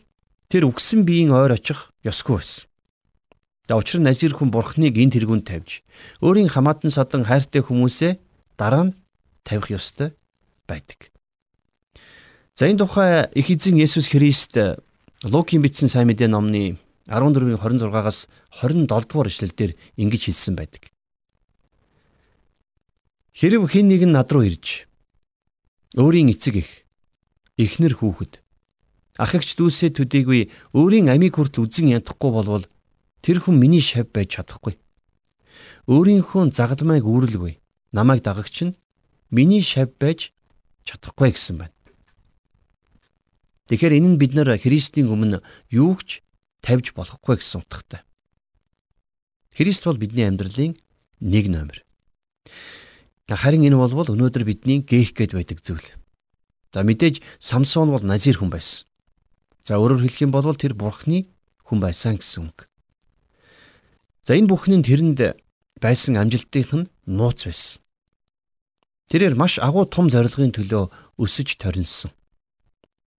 [0.47, 2.67] тэр үгсэн биеийн ойр очих ёсгүй байсан.
[3.67, 5.83] За учир нь Назир хүн бурхныг энэ тэргүүнд тавьж
[6.23, 8.15] өөрийн хамаатан садан хайртай хүмүүсээ
[8.55, 8.95] дараа нь
[9.43, 10.15] тавих ёстой
[10.63, 11.11] байдаг.
[12.55, 14.55] За энэ тухай их эзэн Есүс Христ
[15.27, 16.79] Лукийн бичсэн сайн мэдээ номны
[17.11, 18.31] 14-ийн 26-аас
[18.63, 20.87] 27 дугаар ишлэлдэр ингэж хэлсэн байдаг.
[23.35, 24.87] Хэрв хэн нэг нь над руу ирж
[25.99, 26.71] өөрийн эцэг их
[27.59, 28.39] эхнэр хүүхэд
[29.17, 32.65] ах эгч дүүсээ төдийгүй өөрийн амийг хүртэл үзэн ядахгүй болвол
[33.25, 34.77] тэр хүн миний шав байж чадахгүй.
[35.89, 37.57] Өөрийнхөө загалмайг үүрэлгүй.
[37.91, 38.77] Намайг дагагч нь
[39.33, 40.31] миний шав байж
[40.85, 41.75] чадахгүй гэсэн байна.
[43.67, 46.23] Тэгэхээр энэ нь бид нар Христийн өмнө юу ч
[46.63, 48.05] тавьж болохгүй гэсэн утгатай.
[49.51, 50.77] Христ бол бидний амьдралын
[51.19, 51.83] нэг номер.
[53.27, 55.87] Харин энэ бол өнөөдөр бидний гээх гээд байдаг зүйл.
[56.71, 58.87] За мэдээж Самсон бол назир хүн байсан.
[59.67, 61.27] За өөрөөр хэлэх юм бол тэр бурхны
[61.67, 62.71] хүн байсан гэсэн үг.
[64.23, 65.35] За энэ бүхний тэрэнд
[65.83, 67.83] байсан амжилтынх нь нууц байсан.
[69.11, 72.15] Тэрээр маш агуу том зорилгын төлөө өсөж торинсон.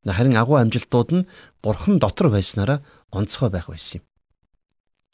[0.08, 1.28] Харин агуу амжилтууд нь
[1.60, 2.80] бурхан дотор байснараа
[3.12, 4.04] онцгой байх байсан юм.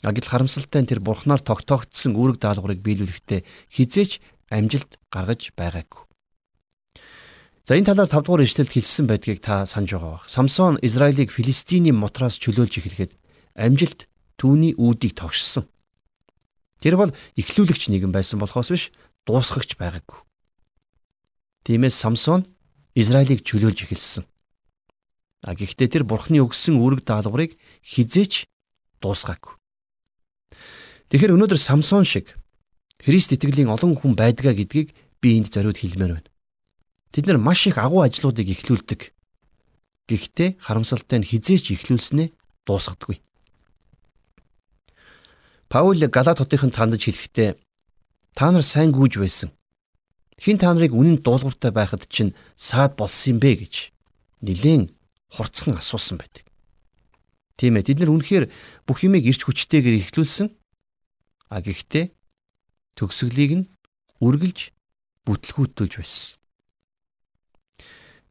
[0.06, 3.40] Агил харамсалтай нь тэр бурхнаар тогтоогдсон үүрэг даалгаврыг биелүүлэхдээ
[3.74, 4.22] хизээч
[4.54, 6.13] амжилт гаргаж байгаагүй.
[7.64, 10.28] За энэ талаар 5 дугаар ишлэлд хэлсэн байдгийг та санаж байгаа бах.
[10.28, 13.16] Самсон Израилийг Филистиний мутраас чөлөөлж эхлэхэд
[13.56, 14.04] амжилт
[14.36, 15.64] түүний үүдийг тогшсон.
[16.84, 18.92] Тэр бол эхлүүлэгч нэгэн байсан болохоос биш
[19.24, 20.20] дуусгагч байгаагүй.
[21.64, 22.44] Тиймээс Самсон
[22.92, 24.28] Израилийг чөлөөлж эхэлсэн.
[25.48, 28.44] А гэхдээ тэр бурхны өгсөн үүрэг даалгаврыг хизээч
[29.00, 29.56] дуусгаагүй.
[31.08, 32.36] Тэгэхээр өнөөдөр Самсон шиг
[33.00, 34.92] Христ итгэлийн олон хүн байдгаа гэдгийг
[35.24, 36.33] би энд зориуд хэлмээр байна.
[37.14, 39.14] Тэд нар маш их агуу ажлуудыг эхлүүлдэг.
[40.10, 42.34] Гэхдээ харамсалтай нь хизээч эхлүүлснээ
[42.66, 43.22] дуусгадаггүй.
[45.70, 47.54] Паул Галат хотын тандж хэлэхдээ
[48.34, 49.54] та нар сайн гүйж байсан.
[50.42, 53.94] Хин та нарыг үнэн дуулууртай байхад чинь саад болсон юм бэ гэж
[54.42, 54.90] нилээн
[55.38, 56.42] хурцхан асуусан байдаг.
[57.54, 58.50] Тийм ээ, бид нар үнэхээр
[58.90, 60.50] бүх юмыг ирч хүчтэйгээр ихлүүлсэн.
[61.46, 62.10] А гэхдээ
[62.98, 63.64] төгсгөлийг нь
[64.18, 64.74] үргэлж
[65.22, 66.42] бүтлгүүтүүлж байсан.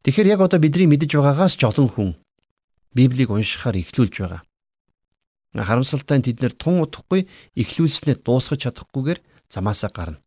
[0.03, 2.09] Тэгэхээр яг одоо бидний мэдэж байгаагаас ч олон хүн
[2.91, 4.43] Библийг уншихаар эхлүүлж байгаа.
[5.55, 7.23] Харамсалтай нь тэд нэр тун удахгүй
[7.55, 10.19] эхлүүлснээ дуусгаж чадахгүйгээр замаасаа гарна.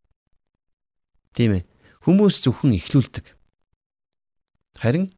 [1.37, 1.69] Тийм ээ.
[2.09, 3.37] Хүмүүс зөвхөн эхлүүлдэг.
[4.81, 5.13] Харин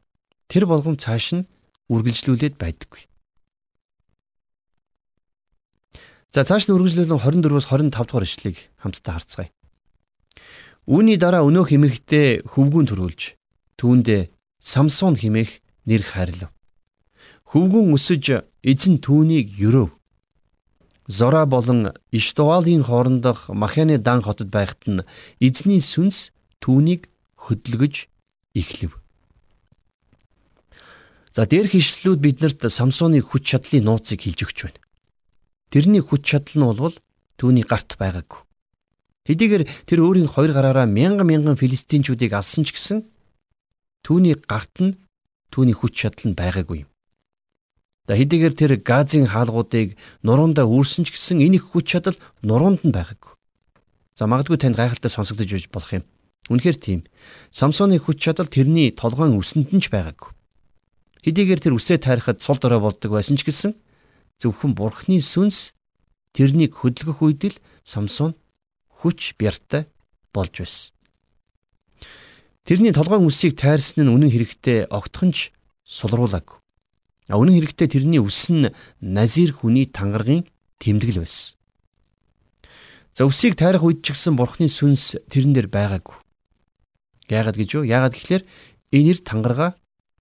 [0.50, 1.46] тэр болгон цааш нь
[1.86, 3.06] үргэлжлүүлээд байдаггүй.
[6.34, 9.50] За цааш нь үргэлжлүүлэн 24-өөс 25 дугаар ишлэгийг хамтдаа харцгаая.
[10.88, 13.36] Үүний дараа өнөөх эмэгтэй хөвгүүн төрүүлж
[13.76, 16.50] түүндээ Самсон химээх нэр хайрлав.
[17.48, 19.90] Хөвгүн өсөж эзэн түүнийг өрөв.
[21.08, 25.06] Зора болон Иштуалийн хоорондох Маханы дан хотод байхад нь
[25.40, 28.10] эзний сүнс түүнийг хөдөлгөж
[28.52, 28.92] эхлэв.
[31.32, 34.82] За дээрх ишлэлүүд биднэрт Самсоны хүч чадлын нууцыг хэлж өгч байна.
[35.70, 36.96] Тэрний хүч чадал нь бол
[37.38, 38.42] түүний гарт байгаагүй.
[39.28, 43.06] Хэдийгээр тэр өөрийн хоёр гараараа мянган мянган филистинчүүдийг алсан ч гэсэн
[44.04, 44.98] Түүний гарт нь
[45.52, 46.90] түүний хүч чадал нь байгаагүй юм.
[48.08, 52.94] За хэдийгээр тэр газын хаалгуудыг нуруундаа үүрсэн ч гэсэн энэ их хүч чадал нуруунд нь
[52.94, 53.36] байгаагүй.
[54.16, 56.04] За магадгүй танд гайхалтай сонсогдож байж болох юм.
[56.48, 57.00] Үнэхээр тийм.
[57.52, 60.32] Самсоны хүч чадал тэрний толгойн үсэнд нь ч байгаагүй.
[61.28, 63.76] Хэдийгээр тэр үсээ тайрахад цул дорой болдог байсан ч гэсэн
[64.40, 65.76] зөвхөн бурхны сүнс
[66.32, 68.32] тэрнийг хөдөлгөх үед л Самсон
[69.04, 69.84] хүч бяртай
[70.32, 70.97] болж байсан.
[72.68, 75.56] Тэрний толгойн үсийг тайрсан нь үнэн хэрэгтээ огтхонч
[75.88, 76.60] сулруулаагүй.
[77.32, 78.68] Үнэн хэрэгтээ тэрний үс нь
[79.00, 80.44] назир хүний тангаргийн
[80.76, 81.56] тэмдэглэл байсан.
[83.16, 86.20] За үсийг тайрах үед ч гэсэн бурхны сүнс тэрэн дээр байгаагүй.
[87.32, 87.88] Яагаад гэж юу?
[87.88, 88.44] Яагаад гэхлээр
[88.92, 89.72] энэ нэр тангараа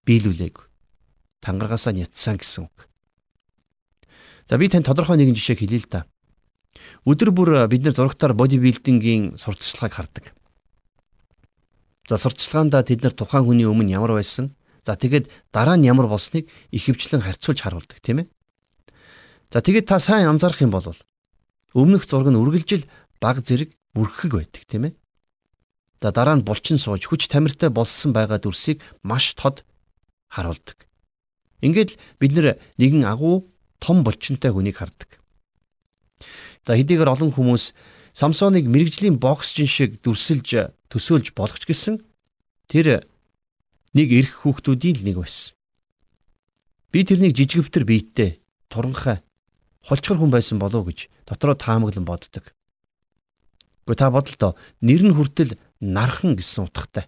[0.08, 0.64] биелүүлээгүй.
[1.44, 2.88] Тангаргаасаа нятсан гэсэн үг.
[4.48, 6.08] За би тань тодорхой нэгэн жишээ хэлье л да.
[7.04, 10.32] Өдөр бүр бид нэр зурагтаар бодибилдингийн сурталчилгааг хардаг.
[12.08, 16.48] За сурталчилгаанда тэд нар тухайн хүний өмнө ямар байсан, за тэгээд дараа нь ямар болсныг
[16.72, 18.26] ихэвчлэн харьцуулж харуулдаг тийм ээ.
[19.52, 20.88] За тэгээд та сайн анзаарах юм бол
[21.76, 22.88] өмнөх зураг нь үргэлжил
[23.20, 24.96] баг зэрэг бүрхэг байдаг тийм ээ.
[26.00, 29.68] За дараа нь булчин сууж хүч тамиртай болсон байгаа дүрсийг маш тод
[30.32, 30.88] харуулдаг.
[31.60, 32.32] Ингээд л бид
[32.80, 33.52] нэгэн агуу
[33.84, 35.20] том булчинтай хүнийг хардаг.
[36.64, 37.76] За хэдийгээр олон хүмүүс
[38.18, 42.02] Самсоныг мэрэгжлийн боксчин шиг дүрсэлж төсөөлж болгоч гисэн
[42.66, 43.06] тэр
[43.94, 45.54] нэг эрх хүүхдүүдийн л нэг байсан.
[46.90, 49.22] Би тэрнийг жижигвтер биеттэй туранхай
[49.86, 52.50] холчгор хүн байсан болов уу гэж дотроо таамаглан боддог.
[53.86, 57.06] Гэхдээ та бодолтой нэр нь хүртэл нархан гэсэн утгатай.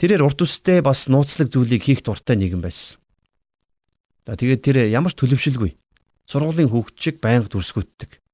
[0.00, 2.96] Тэрээр урт үстэй бас нууцлаг зүйлийг хийх дуртай нэгэн байсан.
[4.24, 5.76] За тэгээд тэр ямар ч төлөвшөлгүй
[6.24, 8.24] сургуулийн хүүхд шиг байнга дүрсгүйтдэг.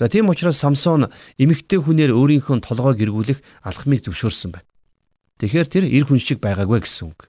[0.00, 4.68] За тийм учраас Самсон эмэгтэй хүнээр өөрийнхөө толгойг эргүүлэх алхмыг зөвшөөрсөн байна.
[5.44, 7.28] Тэгэхээр тэр эр хүн шиг байгаагүй гэсэн үг.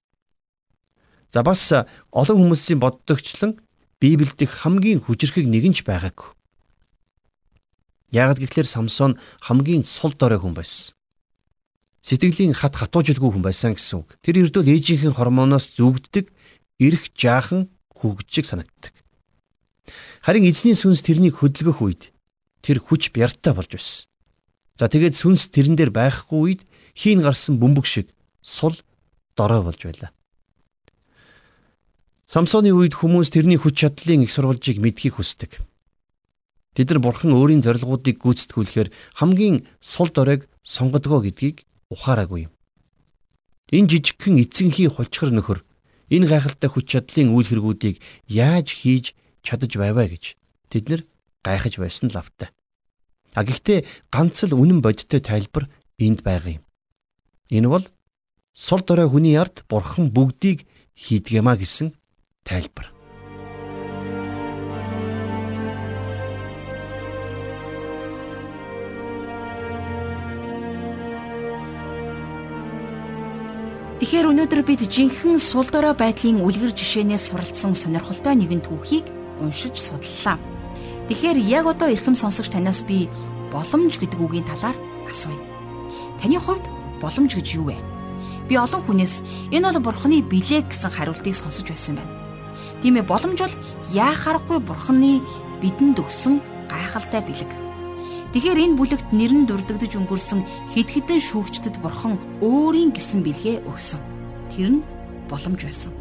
[1.36, 1.67] За бас
[2.15, 3.60] олон хүмүүсийн боддогчлон
[3.99, 6.31] Библиэд хамгийн хүчрхэг нэгэн ч байгаагүй.
[8.15, 10.95] Яагад гэхлээр Самсон хамгийн сул дорой хүн байсан.
[12.07, 14.15] Сэтгэлийн хат хатуужилгүй хүн байсан гэсэн үг.
[14.23, 16.31] Тэр ердөө ээжийнхэн хормоноос зүгддэг
[16.79, 17.67] эрх жаахан
[17.99, 18.95] хөгжиж санагддаг.
[20.23, 22.15] Харин эзний сүнс тэрнийг хөдөлгөх үед
[22.62, 24.08] тэр хүч бяртаа болж байсан.
[24.78, 26.62] За тэгээд сүнс тэрэн дээр байхгүй үед
[26.97, 28.10] хийн гарсан бөмбөг шиг
[28.41, 28.74] сул
[29.36, 30.12] дорой болж байлаа.
[32.26, 35.60] Самсоны үед хүмүүс тэрний хүч чадлын их сурвалжийг мэдхийг хүсдэг.
[36.71, 42.54] Тэд нар бурхан өөрийн зорилгоодыг гүйцэтгүүлэхээр хамгийн сул доройг сонгодгоо гэдгийг ухаараагүй юм.
[43.76, 45.60] Энэ жижигхэн эцэнхий хулчгар нөхөр
[46.08, 48.00] энэ гайхалтай хүч чадлын үйл хэрэгүүдийг
[48.32, 49.12] яаж хийж
[49.43, 50.39] чадаж байваа гэж
[50.71, 51.02] тэд нэр
[51.43, 52.49] гайхаж байсан л автай.
[53.34, 56.63] А гэхдээ ганц л үнэн бодиттой тайлбар энд байгаа юм.
[57.49, 57.86] Энэ бол
[58.54, 61.95] сул дорой хүний ард бурхан бүгдийг хийдгиймаа гэсэн
[62.43, 62.91] тайлбар.
[74.01, 79.06] Тэгэхээр өнөөдөр бид жинхэнэ сул дорой байдлын үлгэр жишээнээс суралцсан сонирхолтой нэгэн түүхийг
[79.38, 80.41] уншиж судлаа.
[81.12, 83.12] Тэгэхээр яг одоо эрхэм сонсогч танаас би
[83.52, 84.80] боломж гэдэг үгийн талаар
[85.12, 85.36] асууя.
[86.24, 86.71] Таны хувьд
[87.04, 87.76] боломж гэж юу вэ?
[88.47, 89.19] Би олон хүнээс
[89.52, 92.15] энэ бол бурхны билээ гэсэн хариултыг сонсож байсан байна.
[92.80, 93.56] Тийм ээ боломж бол
[93.91, 95.19] яахаарахгүй бурхны
[95.60, 96.39] бидэнд өгсөн
[96.71, 97.52] гайхалтай бэлэг.
[98.32, 104.00] Тэгэхээр энэ бүлэгт нэрэн дурддагдж өнгөрсөн хэд хэдэн шүүгчдэд бурхан өөрийн гисэн бэлгээ өгсөн.
[104.47, 104.84] Тэр нь
[105.28, 105.91] боломж байсан.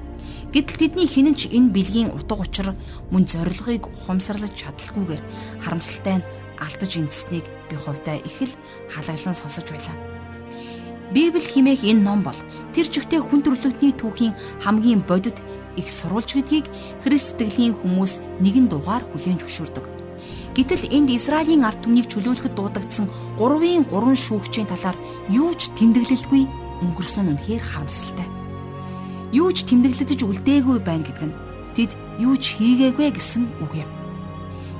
[0.51, 2.75] Гэтэл тэдний хинэн ч энэ бэлгийн утга учир
[3.15, 5.23] мөн зорилгыг ухамсарлаж чадалгүйгээр
[5.63, 6.27] харамсалтай нь
[6.59, 8.59] алдаж эндснийг би хувьдаа их л
[8.91, 9.95] халаглан сонсож байлаа.
[11.15, 12.35] Библи химээх энэ ном бол
[12.75, 15.39] тэр чигтээ хүн төрлөختний түүхийн хамгийн бодит
[15.79, 16.67] их сурвалж гэдгийг
[17.07, 19.87] Христ сэтгэлийн хүмүүс нэгэн дугаар хүлээн зөвшөөрдөг.
[20.59, 23.07] Гэтэл энд Израилийн ард түмнийг чөлөөлөхөд дуудагдсан
[23.39, 24.99] 3-ын 3 шүүгчийн талаар
[25.31, 26.43] юу ч тэмдэглэлгүй
[26.83, 28.39] өнгөрсөн үнэхээр харамсалтай.
[29.31, 31.38] Юу ч тэмдэглэж үлдээгүй байна гэдэг нь
[31.79, 33.90] тэд юу ч хийгээгүй гэсэн үг юм.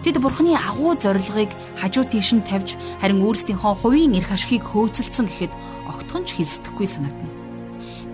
[0.03, 5.53] Тэд бурхны агуу зорилгыг хажуу тийш нь тавьж харин өөрсдийнхөө хувийн эрх ашигыг хөөцөлдсөн гэхэд
[5.87, 7.37] огтхон ч хэлсдэхгүй санагдана.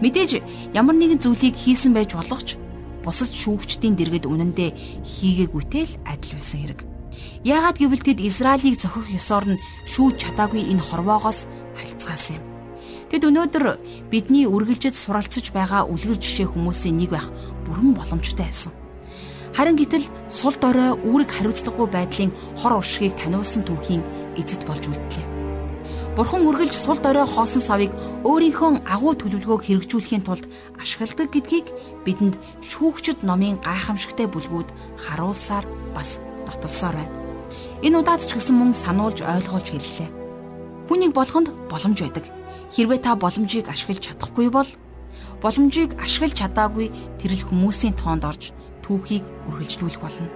[0.02, 0.42] Мэдээж
[0.76, 2.60] ямар нэгэн зүйлийг хийсэн байж болох ч
[3.06, 4.70] бусад шүүгчдийн дэргэд үнэндээ
[5.06, 6.80] хийгээгүйтэй л адил байсан хэрэг.
[7.46, 11.46] Яагаад гэвэл тэд Израилийг зохих ёсоор нь шүүж чадаагүй энэ хорвоогоос
[11.78, 12.45] хальцгаасан юм.
[13.06, 13.64] Тэд өнөөдөр
[14.10, 17.30] бидний үргэлжид суралцж байгаа үлгэр жишээ хүмүүсийн нэг байх
[17.62, 18.74] бүрэн боломжтой байсан.
[19.54, 24.02] Харин гэтэл сул дорой үүрэг хариуцлагагүй байдлын хор уршигыг таниулсан түүхийн
[24.36, 25.26] эзэд болж үлдлээ.
[26.12, 27.92] Бурхан үргэлж сул дорой хоосон савыг
[28.26, 30.44] өөрийнхөө агуу төлөвлөгөөг хэрэгжүүлэхийн тулд
[30.76, 31.72] ашигладаг гэдгийг
[32.04, 35.64] бидэнд шүүгчд номын гайхамшигтай бүлгүүд харуулсаар
[35.96, 37.16] бас нотолсоор байна.
[37.80, 40.08] Энэ удаад ч гэсэн мөн сануулж ойлгуулж хэллээ.
[40.88, 42.35] Хүнийг болгонд боломж байдаг.
[42.74, 44.68] Хэрвээ та боломжийг ашиглаж чадахгүй бол
[45.42, 48.50] боломжийг ашиглаж чадаагүй тэрл хүмүүсийн тоонд орж
[48.82, 50.30] түүхийг үргэлжлүүлэх болно.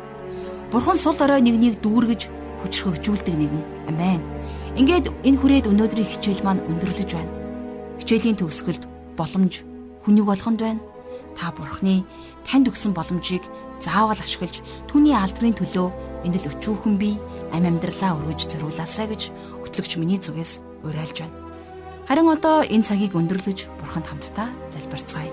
[0.71, 2.31] Бурхан сул дорой нэгнийг дүүргэж
[2.62, 3.64] хүчрхэгжүүлдэг нэгэн.
[3.90, 4.23] Амен.
[4.79, 7.33] Ингээд энэ хүрээд өнөөдрийн хичээл маань өндөрлөж байна.
[8.01, 8.87] хичээлийн төгсгөлд
[9.19, 9.62] боломж
[10.07, 10.81] хүнийг болгонд байна.
[11.38, 12.03] Та бурхны
[12.47, 13.45] танд өгсөн боломжийг
[13.79, 15.88] заавал ашиглаж түүний алдрын төлөө
[16.27, 17.16] энд л өчүүхэн би
[17.55, 19.23] ам амьдралаа өргөж зориулаасаа гэж
[19.62, 21.39] хөтлөгч миний зүгээс уриалж байна.
[22.11, 25.31] Харин одоо энэ цагийг өндөрлөж бурханд хамтдаа залбирцгаая.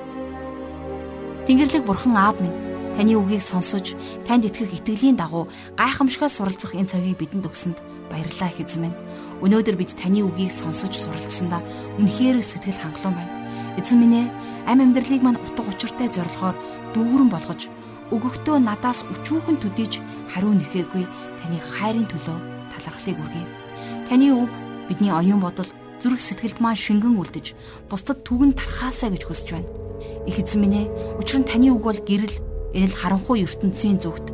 [1.49, 2.53] Тэнгэрлэг бурхан аав минь
[2.93, 3.97] таны үгийг сонсож
[4.29, 7.81] танд итгэх итгэлийн дагуу гайхамшигаас суралцах энэ цагийг бидэнд өгсөнд
[8.13, 8.99] баярлалаа хэзэн минь.
[9.41, 11.65] Өнөөдөр бид таны үгийг сонсож суралцсандаа
[11.97, 13.33] үнэхээр сэтгэл хангалуун байна.
[13.81, 14.25] Эзэн минь ээ
[14.69, 16.53] ам амьдралыг мань утга учиртай зорилгоор
[16.93, 17.73] дүүрэн болгож
[18.13, 19.97] өгөхдөө надаас өчүүхэн төдийж
[20.29, 21.09] хариу нэхээгүй
[21.41, 22.37] таны хайрын төлөө
[22.69, 23.45] талархлыг үргэе.
[24.13, 24.53] Таны үг
[24.85, 25.65] бидний оюун бодол
[26.01, 27.53] зүрх сэтгэлд маань шингэн үлдэж
[27.89, 29.69] бусдад түгэн тархаасаа гэж хүсэж байна.
[30.29, 32.35] Их эзэн минь ээ учир нь таны үг бол гэрэл
[32.77, 34.29] энэ л харанхуй ертөнцийн зүгт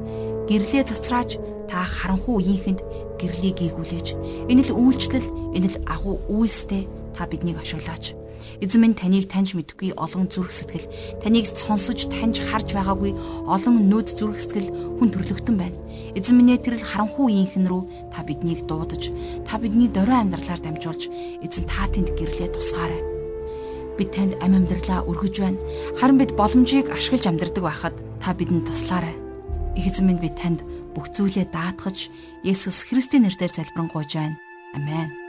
[0.49, 2.79] гэрлээ цацрааж та харанхуй үеийнхэнд
[3.19, 4.07] гэрлийг гийгүүлээч.
[4.51, 8.17] Энэ л үйлчлэл, энэ л агуу үйлстэй та биднийг ашиглаач.
[8.63, 10.87] Эзэн минь таныг таньж мэдгүй олон зүрх сэтгэл,
[11.19, 13.11] таныг сонсож таньж харж байгаагүй
[13.47, 15.77] олон нүд зүрх сэтгэл хүн төрлөختөн байна.
[16.15, 19.11] Эзэн минь тэрл харанхуй үеийнхэн рүү та биднийг дуудаж,
[19.47, 21.11] та бидний дорой амьдралаар дамжуулж,
[21.43, 23.01] эзэн та тэнд гэрлээ тусгаарай.
[23.97, 25.61] Бид танд ам амьдралаа өргөж байна.
[26.01, 29.13] Харин бид боломжийг ашиглаж амьдрдаг байхад та бидэнд туслаарай.
[29.77, 30.65] Их эзэн минь би танд
[30.97, 32.09] бүх зүйлээ даатгаж
[32.41, 34.37] Есүс Христийн нэрээр залбирanгуйж байна.
[34.73, 35.22] Амен.